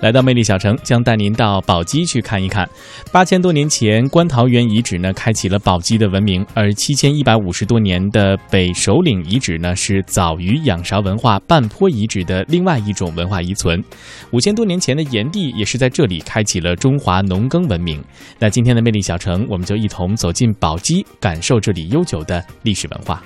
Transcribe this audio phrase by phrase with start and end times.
[0.00, 2.68] 来到魅力小城，将带您到宝鸡去看一看。
[3.10, 13.82] 八千多年前，观桃园遗址呢，开启了宝鸡的文明；而七千一百五十多年的北首领遗址呢，是早于仰韶文化半坡遗址的另外一种文化遗存。
[14.30, 18.00] 五千多年前的炎帝也是在这里开启了中华农耕文明。
[18.38, 23.20] 那今天的魅力小城，我们就一同走进宝鸡，感受这里悠久的历史文化。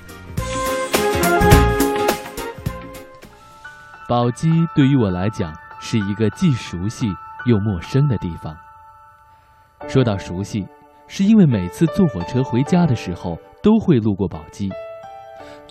[4.09, 5.53] 宝鸡对于我来讲。
[5.85, 7.09] 是一个既熟悉
[7.45, 8.57] 又陌生的地方。
[9.89, 10.65] 说到熟悉，
[11.09, 14.71] 是因为每次坐火车回家的时候都会路过宝鸡。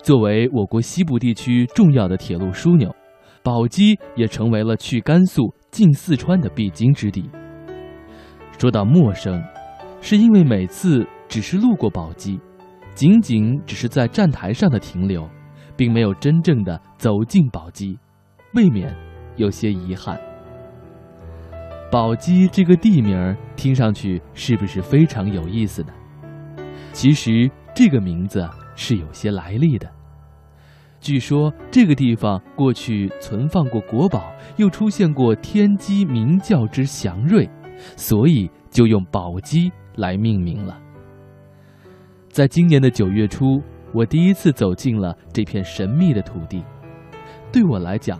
[0.02, 2.94] 作为我国西部地区重要的铁路枢纽，
[3.42, 7.30] 宝鸡也成为了去甘肃、进四川的必经之地。
[8.58, 9.42] 说到陌生，
[10.02, 12.38] 是因为每次只是路过宝鸡，
[12.94, 15.26] 仅仅只是在站台上的停留，
[15.74, 17.98] 并没有真正的走进宝鸡，
[18.54, 18.94] 未免。
[19.36, 20.18] 有些遗憾。
[21.90, 25.92] 宝鸡这个地名听上去是不是非常有意思呢？
[26.92, 29.86] 其实这个名字是有些来历的。
[31.00, 37.48] 据说这个地方过去存放过国宝，又出现过天机明教之祥瑞，
[37.96, 40.78] 所以就用宝鸡来命名了。
[42.30, 43.60] 在今年的九月初，
[43.92, 46.64] 我第一次走进了这片神秘的土地，
[47.52, 48.18] 对我来讲。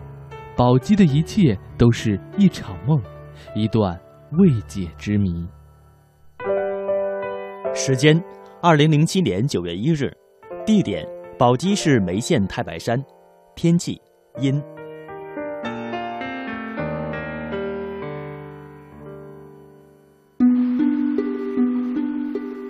[0.55, 3.01] 宝鸡的一切都是一场梦，
[3.55, 3.99] 一段
[4.33, 5.47] 未解之谜。
[7.73, 8.23] 时间：
[8.61, 10.15] 二零零七年九月一日，
[10.63, 11.07] 地点：
[11.39, 13.03] 宝鸡市眉县太白山，
[13.55, 13.99] 天气：
[14.39, 14.61] 阴。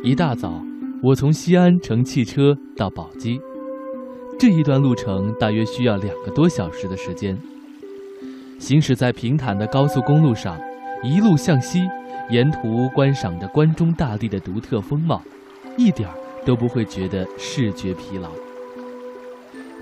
[0.01, 0.61] 一大早，
[1.01, 3.41] 我从西安乘汽车到宝鸡，
[4.39, 7.37] 这一段路程大约需要两个多小时的时间。
[8.63, 10.57] 行驶在平坦的高速公路上，
[11.03, 11.81] 一路向西，
[12.29, 15.21] 沿途观赏着关中大地的独特风貌，
[15.75, 18.29] 一点儿都不会觉得视觉疲劳。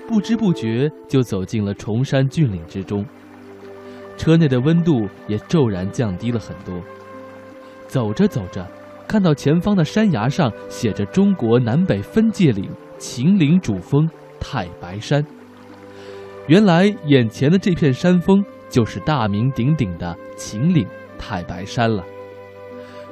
[0.08, 3.06] 不知不觉就走进了崇山峻岭之中，
[4.16, 6.74] 车内的温度也骤然降低了很多。
[7.86, 8.66] 走着走着，
[9.06, 14.10] 看到前方的山崖上写着“中国南北分界岭秦岭主峰
[14.40, 15.24] 太白山”，
[16.48, 18.44] 原来眼前的这片山峰。
[18.72, 20.84] 就是大名鼎鼎的秦岭
[21.18, 22.02] 太白山了。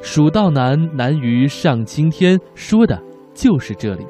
[0.03, 2.99] 蜀道难，难于上青天，说的
[3.35, 4.07] 就是这里。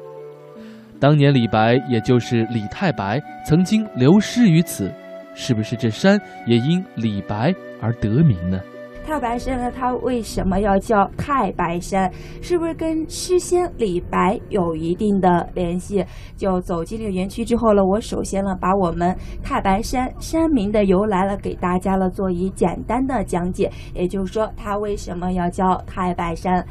[0.99, 4.89] 当年李白，也就是李太白，曾经流失于此，
[5.35, 6.17] 是不是这山
[6.47, 8.61] 也因李白而得名呢？
[9.11, 9.69] 太白山呢？
[9.69, 12.09] 它为什么要叫太白山？
[12.41, 16.05] 是不是跟诗仙李白有一定的联系？
[16.37, 19.13] 就走进这个园区之后呢，我首先呢，把我们
[19.43, 23.69] 太白山山名的由来了给大家了做一简单的讲解。
[23.93, 26.65] 也就是说，它为什么要叫太白山？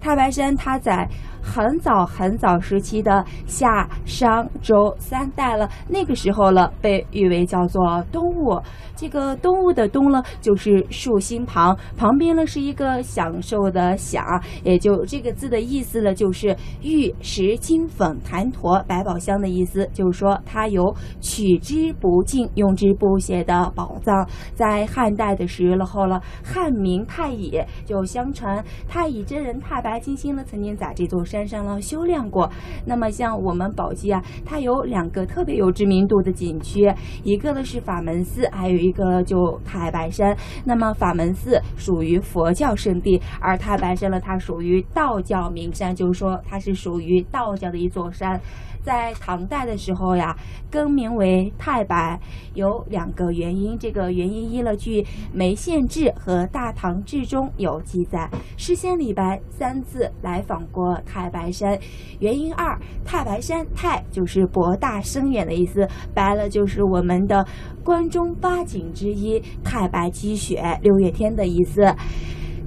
[0.00, 1.08] 太白山它在。
[1.46, 8.60] 很早很早时期的夏商周三代了，那个时候了，被誉为叫做东物。
[8.96, 14.24] 这个东物的东呢，就是竖心旁，旁边呢是一个享受的享，
[14.64, 24.26] 也就这个字的意思呢，就是玉石金粉檀陀百宝箱的意思，就是说它有取之不尽、用之不竭的宝藏。
[24.54, 31.35] 在汉代的时候了，汉明太乙，就相传太乙真人太白金星呢，曾经在这座山。
[31.36, 32.50] 山上呢修炼过，
[32.86, 36.90] 那么像我们宝鸡啊，它有两个特别有知名度的景区，
[37.22, 40.34] 一个呢是法门寺，还有一个就太白山。
[40.64, 48.40] 那么法门寺属于佛教圣地，而太白山呢，它属于道教名山，就是说它是属于道教的一座山。
[48.86, 50.32] 在唐代的时候呀，
[50.70, 52.20] 更名为太白，
[52.54, 53.76] 有两个原因。
[53.76, 55.02] 这个原因一了，据
[55.32, 61.76] 《梅县志》和《大唐志》中有记载，诗仙李白三次来访过太白山。
[62.20, 67.44] 原因二，太白山太就是博大深远的意思，白了就是我们的
[67.82, 71.92] 关中八景之一太白积雪六月天的意思。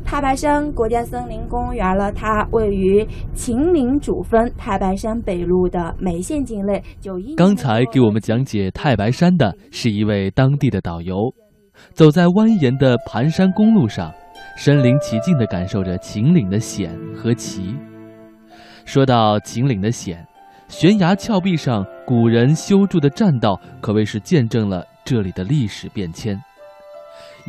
[0.09, 6.83] 太白山国家森林公园了，它位于秦岭主峰太白山北麓的眉县境内。
[7.00, 11.31] 就刚才给我们讲解太白山的是一位当地的导游，
[11.94, 14.11] 走在蜿蜒的盘山公路上，
[14.57, 17.75] 身临其境地感受着秦岭的险和奇。
[18.85, 20.25] 说到秦岭的险，
[20.67, 26.35] 悬崖峭壁上古人修筑的栈道，可谓是见证了这里的历史变迁。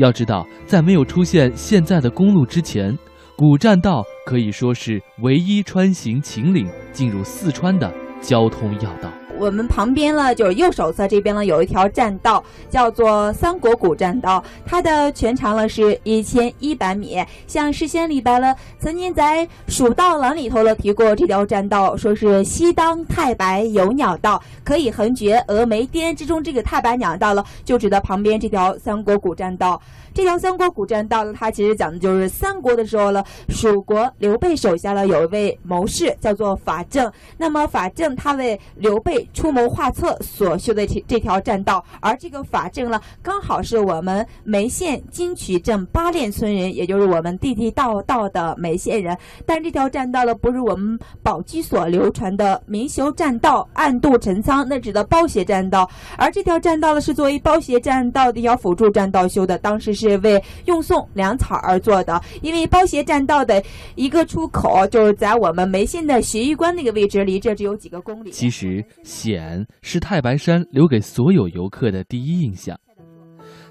[0.00, 2.98] 要知道，在没有出现现在的公路之前，
[3.36, 7.92] 古栈道可以说是唯一穿行秦岭进入四川的
[8.22, 9.10] 交通要道。
[9.40, 17.18] 我们旁边呢，就是右手侧这边呢，有一条栈道，叫做三国古栈道，它的全长呢是一千一百米。
[17.46, 26.44] 像诗仙李白呢，曾经在《蜀道难》里头呢提过这条栈道，说是西当太白有鸟道，可以横绝峨眉巅之中。
[26.44, 29.80] 这个太白鸟道了，就指的旁边这条三国古栈道。
[30.12, 49.16] 这条三国古栈道呢，它其实讲的就是三国的时候呢，蜀国刘备手下呢有一位谋士叫做法正，那么法正他为刘备出谋划策所修的这这条栈道，而这个法正呢，刚好是我们眉县金曲镇八练村人，也就是我们地地道道的眉县人。
[49.46, 59.99] 但这条栈道呢，不是我们宝鸡所流传的明修栈道、暗度陈仓，那指的包斜栈道，而这条栈道呢，是作为包斜栈道的一条辅助栈道修的，当时。
[60.00, 63.62] 是为运送粮草而做的，因为包斜栈道的
[63.94, 68.30] 一个出口就是在我们眉县的斜峪关那个位置，离这只有几个公里。
[68.30, 72.78] 其实险是太白山留给所有游客的第一印象，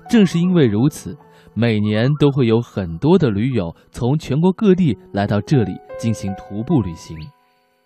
[0.07, 1.17] 正是因为如此，
[1.55, 7.17] 每年都会有很多的驴友从全国各地来到这里进行徒步旅行。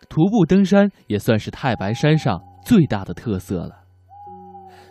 [0.10, 3.83] 徒步登山也算是太白山上最大的特色了。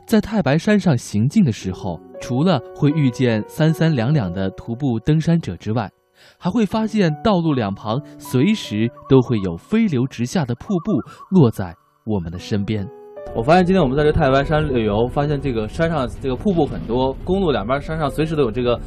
[0.07, 5.91] 在太白山上行进的时候，除了会遇见三三两两的徒步登山者之外，
[6.39, 10.93] 还会发现道路两旁随时都会有飞流直下的瀑布
[11.31, 12.87] 落在我们的身边。
[13.35, 18.79] 我发现今天我们在这太白山旅游，发现这个山上这个瀑布很多，公路两边山上随时都有这个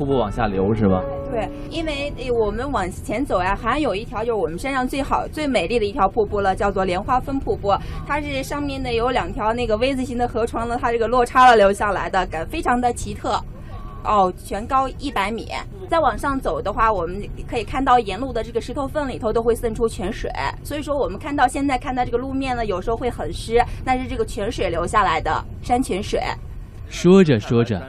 [0.00, 1.04] 瀑布往下流，是吧？
[1.30, 7.76] 对，因为我们往前走呀，还有一条就是我们山上最好、最美丽的一条瀑布了，叫做莲花峰瀑布。
[8.06, 13.38] 它是上面呢有两条那个 V 字形的河床呢，它这个落差了流下来的，感非常的奇特。
[14.02, 15.48] 哦，全高一百米。
[15.90, 20.30] 再往上走的话，我们可以看到沿路的这个石头缝里头都会渗出泉水，
[20.62, 26.18] 所以说我们看到现在看到这个路面呢，有时候会很湿，那是这个泉水流下来的山泉水。
[26.88, 27.80] 说着说着，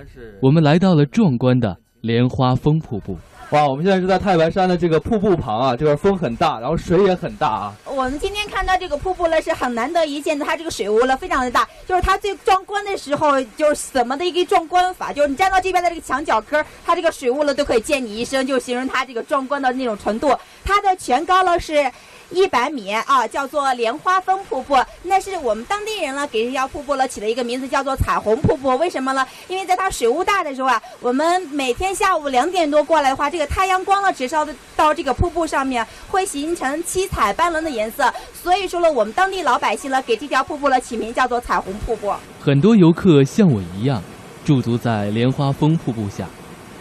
[0.41, 3.17] 我们来到了壮观的莲花峰瀑布。
[3.51, 7.73] 哇，我们现在是在太白山的这个瀑布旁啊，这边风很大，然后水也很大啊。
[7.85, 20.33] 我们今天看到这个瀑布呢，是很难得一见的，它这个水雾了非常的大，就是它最壮观的时候，就是怎么的一个壮观法，就是你站到这边的这个墙角根，它这个水雾呢都可以溅你一身，就形容它这个壮观的那种程度。
[20.63, 21.91] 它的全高呢是。
[22.31, 28.69] 一百米啊，叫做莲花峰瀑布，那是我们当地人呢给这条瀑布呢起了一个名字，叫做彩虹瀑布。
[28.77, 29.27] 为什么呢？
[29.49, 38.11] 因为在它水雾大的时候啊，我们每天下午两点多过来的话，这个太阳光呢直照到这个瀑布上面，会形成七彩斑斓的颜色。
[38.33, 42.13] 所以说呢，我们当地老百姓呢给这条瀑布呢起名叫做彩虹瀑布。
[42.39, 44.01] 很多游客像我一样
[44.45, 46.25] 驻足在莲花峰瀑布下，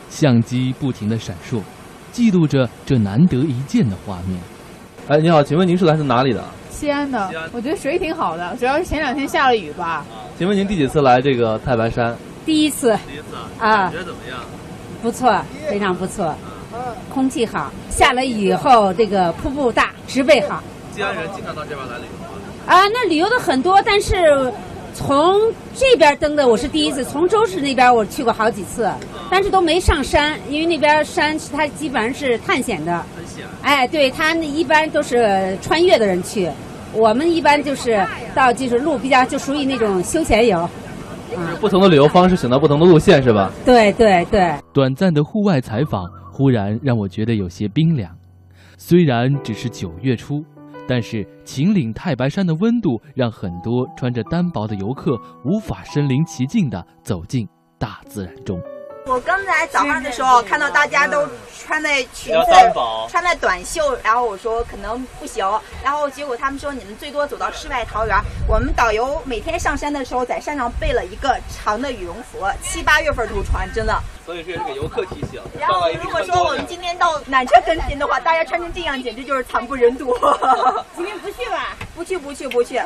[0.09, 1.61] 相机不停的闪烁，
[2.13, 4.39] 记录着这难得一见的画面。
[5.11, 6.41] 哎，你好，请问您是来自哪里的？
[6.71, 7.29] 西安的。
[7.31, 10.07] 西安，我觉得水挺好的，主要是前两天下了雨吧。
[10.39, 12.17] 请问您第几次来这个太白山？
[12.47, 12.97] 第一次。
[13.09, 13.91] 第一次啊？
[13.91, 14.39] 感觉怎么样？
[15.03, 16.33] 不错，非常不错。
[17.13, 20.63] 空气好，下了雨以后，这个瀑布大，植被好。
[20.95, 22.73] 西安人经常到这边来旅游吗？
[22.73, 24.53] 啊，那旅游的很多，但是。
[24.93, 25.41] 从
[25.73, 28.91] 这边登的我是第一次，从周市那边我去过好几次，
[29.31, 33.01] 但是都没上山，因为那边山它基本上是探险的。
[33.63, 36.51] 哎，对，他一般都是穿越的人去，
[36.93, 40.69] 我们一般就是到就是路比较就属于那种休闲游。
[41.61, 43.51] 不同的旅游方式选择不同的路线是吧？
[43.65, 44.53] 对对对。
[44.73, 48.11] 短暂的户外采访忽然让我觉得有些冰凉，
[48.77, 50.43] 虽然只是九月初。
[50.89, 57.47] 但是秦岭太白山的温度让很多穿着单薄的游客无法身临其境地走进
[57.79, 58.61] 大自然中。
[59.07, 61.27] 我刚才早上的时候看到大家都
[61.59, 62.51] 穿的裙子，
[63.09, 65.45] 穿的短袖，然后我说可能不行，
[65.83, 68.17] 然后结果他们说你们最多走到世外桃源。
[68.47, 73.99] 我们导游每天上山的时候在山上备了一个长的羽绒服，七八月份都穿，真的。
[74.25, 75.41] 所以这是给游客提醒。
[75.59, 80.17] 然后如果说我们今天到缆车跟前的话，大家穿成这样简直就是惨不忍睹。
[80.95, 81.77] 今天不去吧？
[81.97, 82.81] 不去不去不去。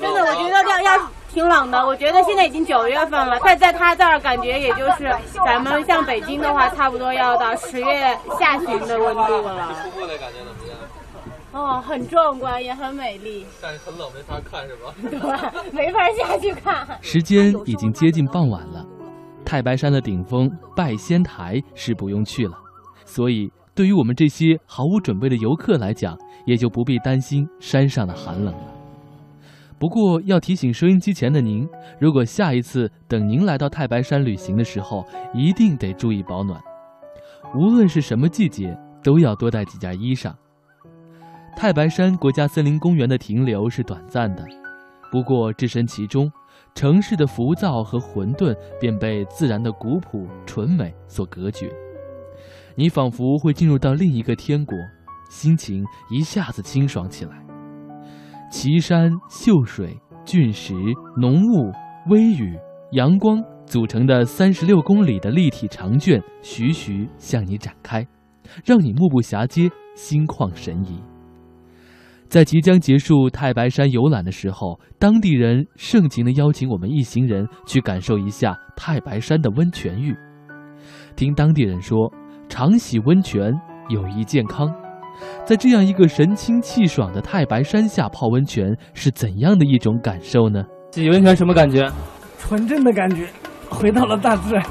[0.00, 1.10] 真的，我觉得要要。
[1.34, 5.12] 挺冷的，我觉得现在已经九月份了，在在他这儿感觉也就是
[5.44, 9.74] 咱们像北京的话，差不多要到十月下旬的温度了。
[9.82, 10.78] 瀑布的感觉怎么样？
[11.52, 13.44] 哦，很壮观，也很美丽。
[13.60, 14.94] 但是很冷，没法看是吧？
[15.10, 16.86] 对，没法下去看。
[17.00, 18.84] 时间已经接近傍晚了，
[19.44, 22.54] 太白山的顶峰拜仙台是不用去了，
[23.04, 28.73] 所以对于我们这些毫无准备的游客来讲，也就不必担心山上的寒冷了。
[29.78, 35.04] 不过要提醒收音机前的您，如果下一次等您来到太白山旅行的时候，
[35.34, 36.60] 一定得注意保暖。
[37.54, 40.32] 无论是什么季节，都要多带几件衣裳。
[41.56, 44.44] 太白山国家森林公园的停留是短暂的，
[45.12, 46.30] 不过置身其中，
[46.74, 51.70] 城市的浮躁和混沌便被自然的古朴纯美所隔绝。
[52.74, 54.76] 你仿佛会进入到另一个天国，
[55.30, 57.43] 心情一下子清爽起来。
[58.54, 60.74] 奇山秀水、峻石、
[61.16, 61.72] 浓雾、
[62.08, 62.56] 微雨、
[62.92, 68.06] 阳光组成的三十六公里的立体长卷，徐徐向你展开，
[68.64, 71.02] 让你目不暇接，心旷神怡。
[72.28, 80.14] 在即将结束太白山游览的时候，当地人盛情地邀请我们一行人去感受一下太白山的温泉浴。
[81.16, 82.08] 听当地人说，
[82.48, 83.52] 常洗温泉
[83.88, 84.72] 有益健康。
[85.46, 90.64] 在这样一个神清气爽的太白山下泡温泉是怎样的一种感受呢？
[90.92, 91.86] 洗温泉什么感觉？
[92.38, 93.28] 纯正的感觉，
[93.68, 94.64] 回到了大自然，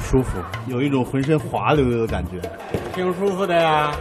[0.00, 2.40] 舒服，有一种浑身滑溜溜的感觉，
[2.92, 3.94] 挺舒服的呀。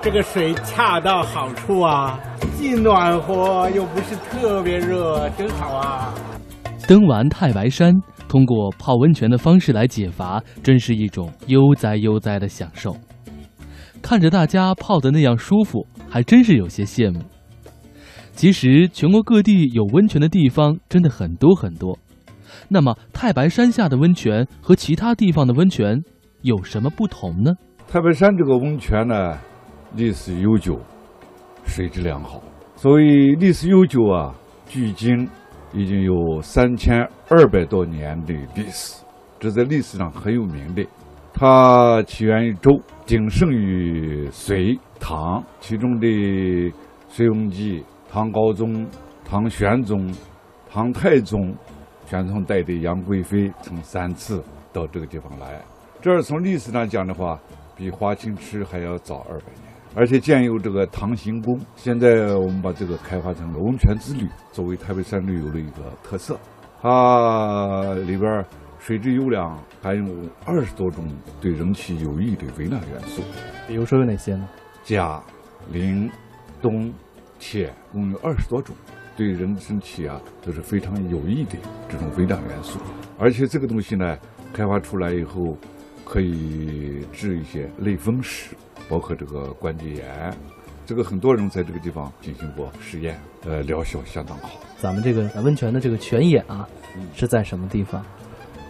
[0.00, 2.18] 这个水恰到好处啊，
[2.56, 6.14] 既暖和又不是特别热，真好啊！
[6.88, 7.92] 登完太白山，
[8.26, 12.96] 通过泡温泉的方式来解乏，真是一种悠哉悠哉的享受。
[14.08, 17.20] 看着大家泡得那样舒服，还真是有些羡慕。
[18.36, 21.98] 其实全国各地有温泉的地方真的很多很多，
[22.68, 26.00] 那么太白山下的温泉和其他地方的温泉
[26.42, 27.50] 有什么不同呢？
[27.88, 29.36] 太白山这个温泉呢？
[29.96, 30.78] 历史悠久，
[31.66, 32.40] 水质良好，
[32.76, 33.02] 所谓
[33.34, 34.32] 历史悠久啊，
[34.68, 35.28] 距今
[35.74, 36.96] 已经有三千
[37.28, 39.02] 二百多年的历史，
[39.40, 40.86] 这在历史上很有名的。
[41.38, 42.70] 它起源于周，
[43.04, 46.72] 鼎盛于隋唐，其中的
[47.08, 48.86] 隋文帝、唐高宗、
[49.22, 50.10] 唐玄宗、
[50.70, 51.54] 唐太宗，
[52.06, 55.62] 玄宗带的杨贵妃曾三次到这个地方来。
[56.00, 57.38] 这儿从历史上讲的话，
[57.76, 59.66] 比华清池还要早二百年。
[59.94, 66.38] 而且建有这个唐行宫，现在我们把这个开发成了温泉之旅，作为太白山旅游的一个特色。
[66.80, 68.46] 它里边儿
[68.78, 70.14] 水质优良，含有
[70.44, 71.08] 二十多种
[71.40, 73.22] 对人体有益的微量元素。
[73.66, 74.48] 比如说有哪些呢？
[74.84, 75.22] 钾、
[75.72, 76.10] 磷、
[76.62, 76.92] 氡、
[77.38, 78.74] 铁，共有二十多种，
[79.16, 81.56] 对人身体啊都是非常有益的
[81.88, 82.78] 这种微量元素。
[83.18, 84.16] 而且这个东西呢，
[84.52, 85.56] 开发出来以后，
[86.04, 88.54] 可以治一些类风湿。
[88.88, 90.32] 包括这个关节炎，
[90.86, 94.60] 这个很多人在这个地方进行过实验，呃，疗效相当好。
[94.78, 96.68] 咱们这个温泉的这个泉眼啊，
[97.12, 98.00] 是在什么地方？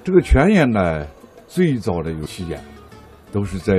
[0.06, 1.04] 这个泉眼呢，
[1.48, 2.60] 最早的有起眼，
[3.32, 3.74] 都是在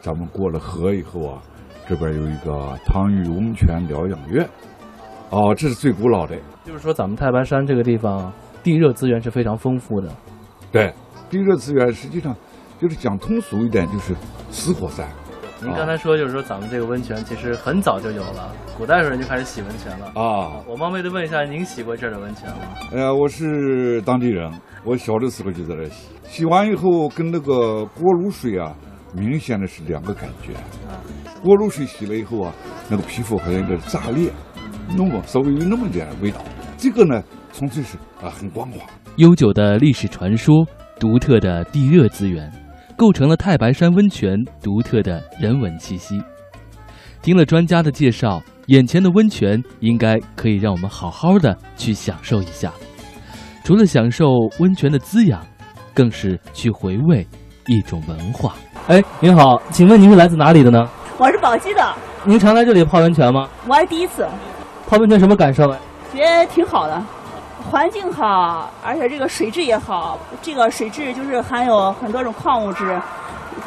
[0.00, 1.42] 咱们过了河以后啊，
[1.88, 4.48] 这边有一个汤峪温泉疗养院，
[5.30, 6.36] 哦，这是最古老的。
[6.64, 8.32] 就是说，咱们太白山这个地方
[8.62, 10.08] 地热资源是非常丰富的。
[10.70, 10.94] 对，
[11.28, 12.32] 地热资源实际上
[12.80, 14.14] 就是讲通俗一点，就是
[14.52, 15.04] 死火山。
[15.62, 20.62] 您刚才说，就是说咱们这个温泉其实很早就有了，古代时候人就开始洗温泉了啊。
[20.68, 22.58] 我冒昧的问一下，您洗过这儿的温泉吗？
[22.92, 24.52] 哎呀，我是当地人，
[24.84, 28.76] 我小的时候就在这洗，洗完以后跟那个锅炉水啊，
[29.14, 30.52] 明显的是两个感觉。
[30.88, 31.00] 啊
[31.42, 32.52] 锅炉水洗了以后啊，
[32.90, 34.30] 那个皮肤好像有点炸裂，
[34.96, 36.40] 那么稍微有那么点味道。
[36.76, 37.22] 这个呢，
[37.52, 38.84] 纯粹是啊很光滑。
[39.16, 40.66] 悠久的历史传说，
[40.98, 42.52] 独特的地热资源。
[42.96, 46.20] 构成了太白山温泉独特的人文气息。
[47.22, 52.72] 听了专家的介绍，眼前的温泉应该可以让我们好好的去享受一下。
[53.64, 54.26] 除了享受
[54.58, 55.44] 温泉的滋养，
[55.92, 57.26] 更是去回味
[57.66, 58.54] 一种文化。
[58.86, 60.88] 哎，您好，请问您是来自哪里的呢？
[61.18, 61.94] 我是宝鸡的。
[62.24, 63.48] 您常来这里泡温泉吗？
[63.66, 64.26] 我还第一次。
[64.88, 65.66] 泡温泉什么感受？
[66.14, 67.04] 觉得挺好的。
[67.70, 70.18] 环境好，而且这个水质也好。
[70.40, 72.98] 这个水质就是含有很多种矿物质，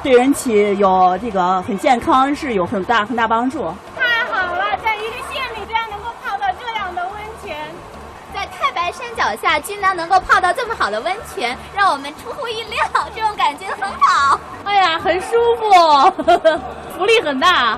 [0.01, 3.71] 对人体有这个很健康，是有很大很大帮助。
[3.95, 7.13] 太好了，在一个县里居然能够泡到这样的温
[7.43, 7.57] 泉，
[8.33, 12.79] 在太白山脚下居然能够泡到这么好的温泉，让我们出乎意料，
[13.13, 14.39] 这种感觉很好。
[14.63, 15.69] 哎呀，很舒服，
[16.23, 16.59] 呵 呵
[16.97, 17.77] 福利很大，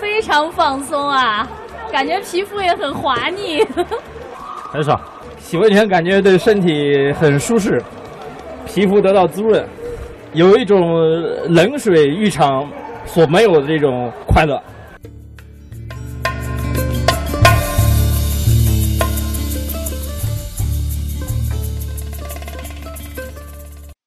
[0.00, 1.46] 非常放松啊，
[1.92, 3.64] 感觉皮肤也很滑腻，
[4.72, 4.98] 很 爽。
[5.50, 7.82] 洗温泉感觉对身体很舒适，
[8.64, 9.66] 皮肤得到滋润，
[10.32, 10.96] 有一种
[11.48, 12.70] 冷水浴场
[13.04, 14.62] 所没有的这种快乐。